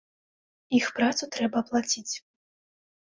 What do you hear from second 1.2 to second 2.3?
трэба аплаціць.